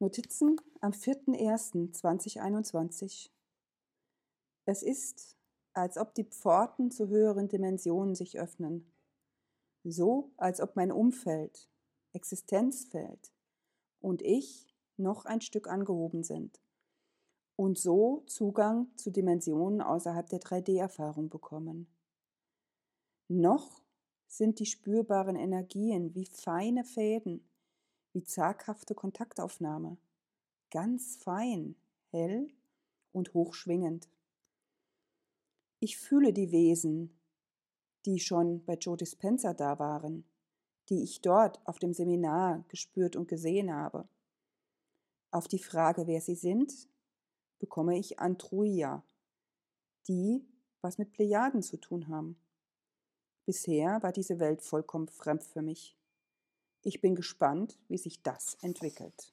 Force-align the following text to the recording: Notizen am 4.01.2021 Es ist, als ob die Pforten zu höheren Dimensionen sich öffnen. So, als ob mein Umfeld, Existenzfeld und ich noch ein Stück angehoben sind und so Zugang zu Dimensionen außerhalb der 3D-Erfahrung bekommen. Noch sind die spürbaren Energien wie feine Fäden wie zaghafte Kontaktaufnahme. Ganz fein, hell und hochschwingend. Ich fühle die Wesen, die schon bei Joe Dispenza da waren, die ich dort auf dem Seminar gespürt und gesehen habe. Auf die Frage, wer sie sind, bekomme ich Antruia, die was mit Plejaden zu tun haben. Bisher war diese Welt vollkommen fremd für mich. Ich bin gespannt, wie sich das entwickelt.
Notizen 0.00 0.60
am 0.80 0.92
4.01.2021 0.92 3.30
Es 4.64 4.84
ist, 4.84 5.36
als 5.72 5.98
ob 5.98 6.14
die 6.14 6.22
Pforten 6.22 6.92
zu 6.92 7.08
höheren 7.08 7.48
Dimensionen 7.48 8.14
sich 8.14 8.38
öffnen. 8.38 8.92
So, 9.82 10.30
als 10.36 10.60
ob 10.60 10.76
mein 10.76 10.92
Umfeld, 10.92 11.68
Existenzfeld 12.12 13.32
und 13.98 14.22
ich 14.22 14.72
noch 14.96 15.24
ein 15.24 15.40
Stück 15.40 15.66
angehoben 15.66 16.22
sind 16.22 16.60
und 17.56 17.76
so 17.76 18.22
Zugang 18.28 18.96
zu 18.96 19.10
Dimensionen 19.10 19.82
außerhalb 19.82 20.28
der 20.28 20.38
3D-Erfahrung 20.38 21.28
bekommen. 21.28 21.88
Noch 23.26 23.82
sind 24.28 24.60
die 24.60 24.66
spürbaren 24.66 25.34
Energien 25.34 26.14
wie 26.14 26.26
feine 26.26 26.84
Fäden 26.84 27.48
wie 28.12 28.24
zaghafte 28.24 28.94
Kontaktaufnahme. 28.94 29.96
Ganz 30.70 31.16
fein, 31.16 31.76
hell 32.10 32.52
und 33.12 33.34
hochschwingend. 33.34 34.08
Ich 35.80 35.96
fühle 35.96 36.32
die 36.32 36.50
Wesen, 36.50 37.18
die 38.04 38.18
schon 38.18 38.64
bei 38.64 38.74
Joe 38.74 38.96
Dispenza 38.96 39.54
da 39.54 39.78
waren, 39.78 40.24
die 40.88 41.02
ich 41.02 41.20
dort 41.20 41.60
auf 41.66 41.78
dem 41.78 41.92
Seminar 41.92 42.64
gespürt 42.68 43.16
und 43.16 43.28
gesehen 43.28 43.72
habe. 43.72 44.08
Auf 45.30 45.46
die 45.46 45.58
Frage, 45.58 46.06
wer 46.06 46.20
sie 46.20 46.34
sind, 46.34 46.88
bekomme 47.58 47.98
ich 47.98 48.18
Antruia, 48.18 49.04
die 50.06 50.46
was 50.80 50.96
mit 50.96 51.12
Plejaden 51.12 51.62
zu 51.62 51.76
tun 51.76 52.08
haben. 52.08 52.38
Bisher 53.44 54.02
war 54.02 54.12
diese 54.12 54.38
Welt 54.38 54.62
vollkommen 54.62 55.08
fremd 55.08 55.44
für 55.44 55.62
mich. 55.62 55.97
Ich 56.82 57.00
bin 57.00 57.14
gespannt, 57.16 57.78
wie 57.88 57.98
sich 57.98 58.22
das 58.22 58.56
entwickelt. 58.62 59.32